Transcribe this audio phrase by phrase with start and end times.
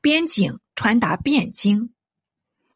[0.00, 1.90] 边境传达汴京。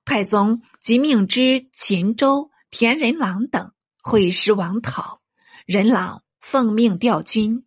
[0.05, 5.21] 太宗即命知秦州田仁朗等会师王讨，
[5.65, 7.65] 仁朗奉命调军，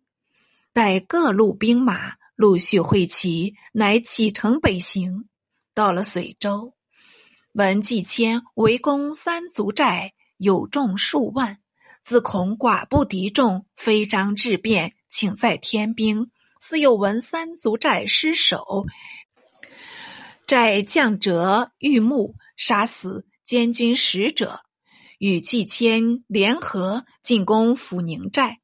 [0.72, 5.28] 待各路兵马陆续会齐，乃启程北行。
[5.74, 6.74] 到了随州，
[7.52, 11.58] 闻季谦围攻三足寨，有众数万，
[12.04, 16.30] 自恐寡不敌众，非章质变，请在天兵。
[16.60, 18.84] 似又闻三足寨失守。
[20.48, 24.62] 寨将折玉木，杀死监军使者，
[25.18, 28.60] 与季谦联合进攻抚宁寨。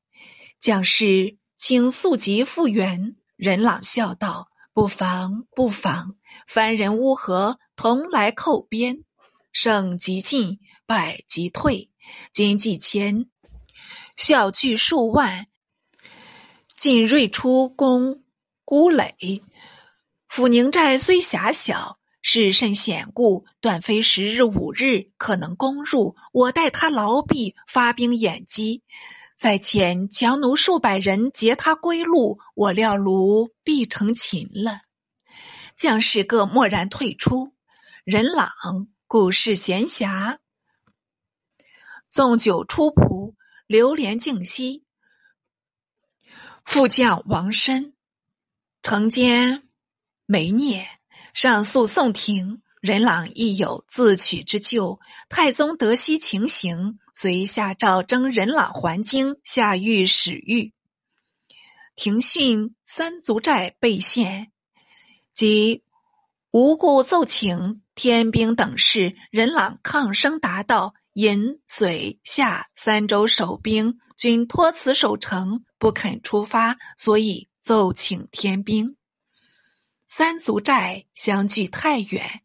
[0.59, 3.17] 将士请速即复原。
[3.37, 6.17] 任朗笑道：“不妨，不妨。
[6.49, 9.05] 凡人乌合，同来寇边。
[9.53, 11.91] 胜即进，败即退。
[12.33, 13.27] 今季谦
[14.17, 15.49] 效聚数万，
[16.79, 18.23] 进锐出攻
[18.65, 19.43] 孤垒。”
[20.35, 26.17] 抚宁寨虽狭小，势甚险固，断非十日五日可能攻入。
[26.33, 28.83] 我待他牢闭，发兵掩击，
[29.37, 34.81] 在前强弩数百人截他归路，我料卢必成擒了。
[35.77, 37.55] 将士各默然退出。
[38.03, 38.51] 任朗
[39.07, 40.39] 故事闲暇，
[42.11, 43.35] 纵酒出仆，
[43.69, 44.83] 流连静息。
[46.65, 47.95] 副将王申
[48.83, 49.64] 承奸。
[50.27, 50.87] 没聂
[51.33, 54.99] 上诉宋廷，任朗亦有自取之咎。
[55.29, 60.73] 太宗得悉情形，遂下诏征任朗还京，下谕史谕。
[61.97, 64.51] 廷训三足寨被陷，
[65.33, 65.83] 即
[66.51, 69.15] 无故奏请天兵等事。
[69.31, 78.97] 任朗抗声答道：“银、水、下三州守兵均托辞守城，不肯出发，所以奏请天兵。”
[80.17, 82.43] 三足寨相距太远，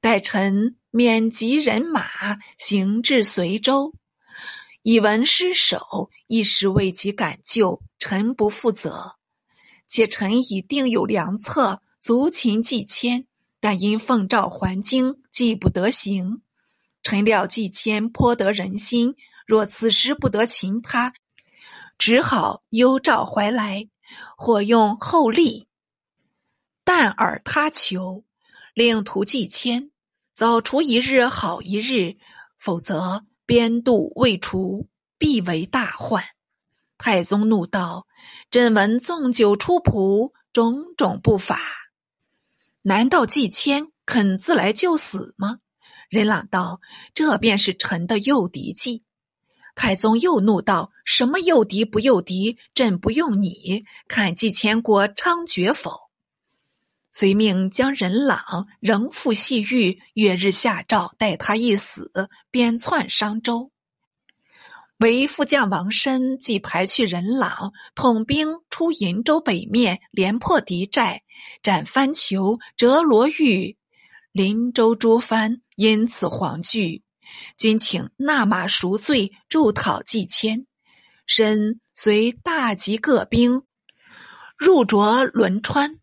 [0.00, 3.92] 待臣免集人马行至随州。
[4.82, 9.16] 以闻失守，一时未及赶救，臣不负责。
[9.88, 13.26] 且臣已定有良策，足擒季谦，
[13.60, 16.40] 但因奉诏还京，既不得行。
[17.02, 21.12] 臣料季谦颇得人心，若此时不得擒他，
[21.98, 23.86] 只好幽召怀来，
[24.34, 25.68] 或用厚利。
[26.84, 28.24] 但尔他求，
[28.74, 29.90] 令徒季谦
[30.32, 32.16] 早除一日好一日，
[32.58, 34.88] 否则边度未除，
[35.18, 36.24] 必为大患。
[36.98, 38.06] 太宗怒道
[38.50, 41.58] ：“朕闻纵酒出仆，种种不法，
[42.82, 45.58] 难道季谦肯自来就死吗？”
[46.08, 46.80] 任朗道
[47.14, 49.02] ：“这便是臣的诱敌计。”
[49.74, 52.58] 太宗又怒道：“什么诱敌不诱敌？
[52.74, 55.98] 朕不用你，看季谦国猖獗否？”
[57.12, 62.10] 遂命将任朗仍复细狱，月日下诏，待他一死，
[62.50, 63.70] 便窜商州。
[64.98, 71.22] 为副将王申即排去任朗，统兵出银州北面，连破敌寨，
[71.62, 73.76] 斩番酋，折罗玉，
[74.30, 77.02] 林州诸藩因此惶惧，
[77.58, 80.66] 均请纳马赎罪，助讨季谦。
[81.26, 83.64] 申随大集各兵
[84.56, 85.98] 入着轮川。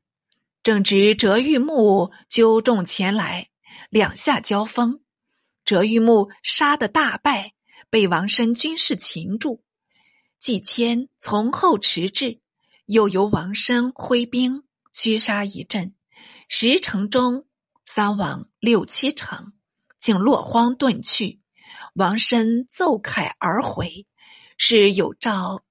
[0.70, 3.50] 正值折玉木纠众前来，
[3.90, 5.02] 两下交锋，
[5.66, 7.54] 折玉木杀得大败，
[7.90, 9.64] 被王申军士擒住。
[10.38, 12.40] 季谦从后驰至，
[12.86, 14.62] 又由王申挥兵
[14.94, 15.96] 驱杀一阵，
[16.48, 17.48] 十城中
[17.84, 19.54] 三亡六七成，
[19.98, 21.42] 竟落荒遁去。
[21.96, 24.06] 王申奏凯而回，
[24.56, 25.64] 是有诏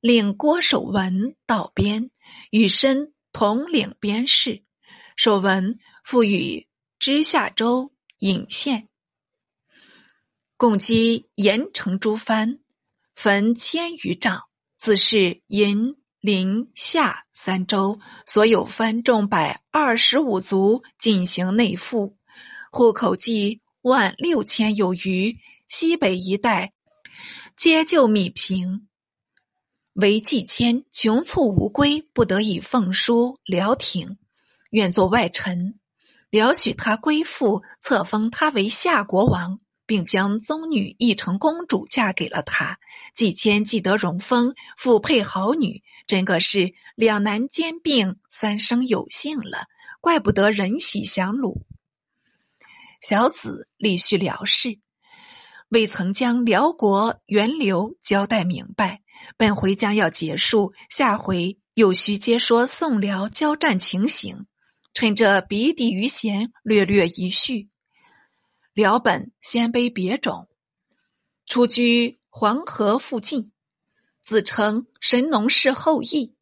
[0.00, 2.10] 令郭守文到边，
[2.48, 3.12] 与申。
[3.36, 4.62] 统领边事，
[5.14, 6.66] 手文赋予
[6.98, 8.88] 知下州郢县，
[10.56, 12.60] 共击盐城诸藩，
[13.14, 14.44] 焚千余丈。
[14.78, 22.16] 自是银、临、夏三州所有藩众百二十五族进行内附，
[22.72, 25.36] 户口计万六千有余。
[25.68, 26.72] 西北一带
[27.54, 28.85] 皆就米平。
[29.96, 34.18] 为季谦穷促无归，不得已奉书辽廷，
[34.68, 35.78] 愿做外臣。
[36.28, 42.78] 辽许他归附，册封他为夏国王，并将宗女义成公主嫁给了他。
[43.14, 49.66] 季谦既得荣封，复配好女，真个是两难兼并，三生有幸了。
[50.02, 51.62] 怪不得人喜降虏。
[53.00, 54.78] 小子立续辽氏，
[55.68, 59.02] 未曾将辽国源流交代明白。
[59.36, 64.46] 本回将要结束，下回又需接说宋辽交战情形。
[64.94, 67.68] 趁着鼻底余弦，略略一叙。
[68.72, 70.48] 辽本鲜卑别种，
[71.46, 73.52] 出居黄河附近，
[74.22, 76.34] 自称神农氏后裔，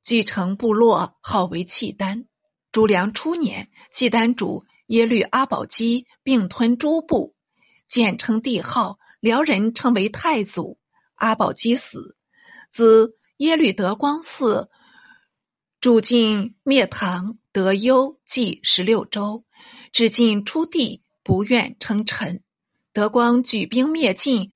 [0.00, 2.26] 继承部落，号为契丹。
[2.72, 7.35] 朱良初年，契丹主耶律阿保机并吞诸部，
[7.88, 10.78] 简称帝号，辽人称为太祖。
[11.14, 12.16] 阿保机死，
[12.70, 14.68] 自耶律德光嗣。
[15.80, 19.44] 主晋灭唐，得幽继十六州，
[19.92, 22.42] 至晋初帝不愿称臣，
[22.92, 24.52] 德光举兵灭晋，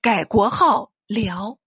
[0.00, 1.58] 改国号辽。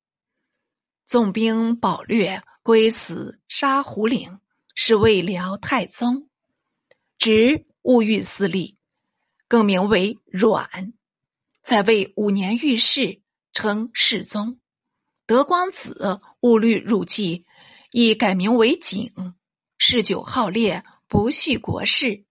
[1.06, 4.40] 纵兵保掠，归死沙湖岭，
[4.76, 6.30] 是为辽太宗。
[7.18, 8.78] 执物欲司隶，
[9.52, 10.94] 更名为阮，
[11.62, 13.20] 在位五年遇事，
[13.52, 14.62] 称世宗。
[15.26, 17.46] 德光子物律入继。
[17.92, 19.12] 亦改名为景，
[19.78, 22.24] 嗜酒好猎，不恤国事，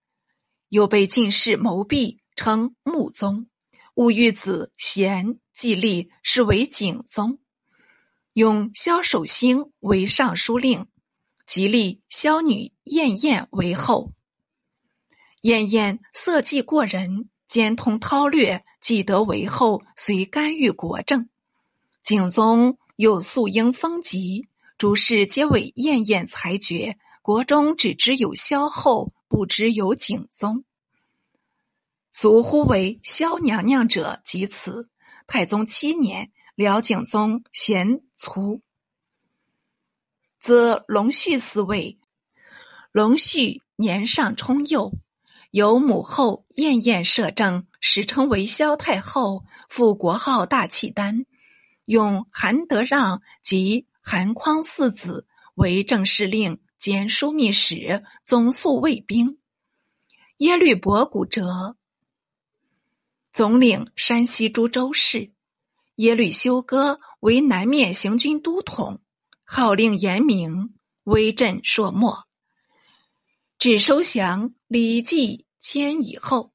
[0.69, 3.45] 又被进士谋毙，称穆宗。
[3.93, 7.37] 戊玉子贤继立，是为景宗。
[8.33, 10.87] 用萧守兴为尚书令，
[11.45, 14.11] 即立萧女燕燕为后。
[15.41, 21.27] 燕燕色技过人，兼通韬略，既得为后，遂干预国政。
[22.03, 24.47] 景宗又素应封疾。
[24.77, 30.63] 诸事皆为燕燕裁决，国中只知有萧后，不知有景宗。
[32.11, 34.89] 俗呼为萧娘娘者，即此。
[35.27, 38.61] 太宗七年，辽景宗贤卒，
[40.39, 41.99] 自隆绪嗣位。
[42.91, 44.91] 隆绪年尚充幼，
[45.51, 51.25] 由母后燕燕摄政，史称为萧太后，复国号大契丹，
[51.85, 53.87] 用韩德让及。
[54.03, 59.37] 韩匡四子为正司令兼枢密使，总肃卫兵。
[60.37, 61.77] 耶律伯古哲
[63.31, 65.33] 总领山西诸州事。
[65.97, 68.99] 耶律休哥为南面行军都统，
[69.43, 72.25] 号令严明，威震朔漠。
[73.61, 76.51] 只收降李继迁以后，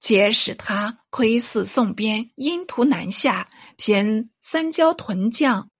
[0.00, 5.70] 皆使他窥伺宋边，因图南下，偏三焦屯将。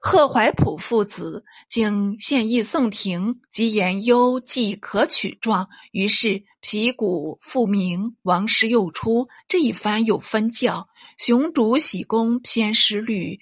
[0.00, 9.28] 贺怀普父子竟献议宋廷及言幽既可取状，于是皮鼓复明，王师又出。
[9.48, 10.88] 这一番有分教，
[11.18, 13.40] 雄主喜功偏失律，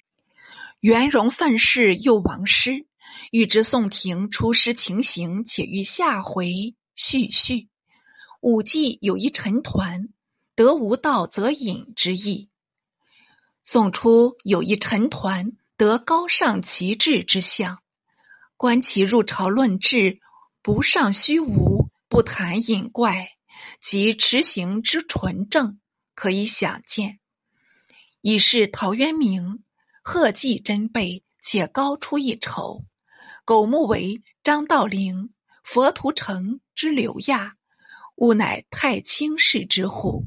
[0.79, 2.87] 元荣愤世又亡师。
[3.31, 7.69] 欲知宋廷出师情形，且欲下回续续。
[8.41, 10.09] 武季有一陈团，
[10.55, 12.49] 得无道则隐之意。
[13.63, 15.51] 宋初有一陈团。
[15.77, 17.79] 得高尚旗帜之相，
[18.55, 20.19] 观其入朝论治，
[20.61, 23.29] 不尚虚无，不谈隐怪，
[23.79, 25.79] 其持行之纯正，
[26.13, 27.19] 可以想见。
[28.21, 29.63] 已是陶渊明，
[30.03, 32.85] 贺季真备，且高出一筹。
[33.43, 35.31] 苟目为张道陵，
[35.63, 37.55] 佛图澄之刘亚，
[38.15, 40.25] 吾乃太清氏之户。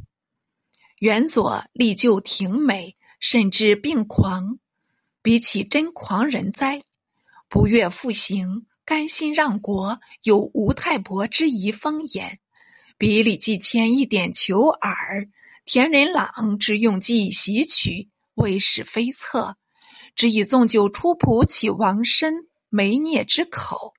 [0.98, 4.58] 元佐力就挺美，甚至病狂。
[5.22, 6.82] 比起真狂人哉！
[7.48, 12.40] 不悦复行，甘心让国，有吴太伯之遗风言。
[12.98, 15.28] 比李继迁一点求耳，
[15.64, 19.56] 田仁朗之用计袭取，为是非策，
[20.14, 23.94] 只以纵酒出仆，起王身没孽之口。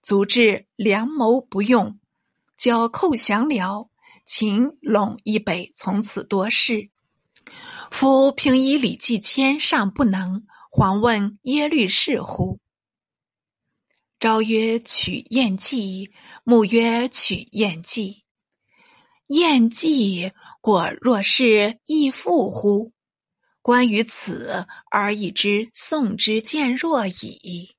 [0.00, 2.00] 足智良谋不用，
[2.56, 3.90] 交寇降辽，
[4.24, 6.88] 秦陇以北从此多事。
[7.90, 12.60] 夫平以李继迁尚不能，遑问耶律氏乎？
[14.18, 16.10] 昭曰：“取燕计。”
[16.44, 18.24] 穆曰：“取燕计。”
[19.28, 22.92] 燕计果若是义父乎？
[23.66, 27.75] 关于此而已知，宋之见若矣。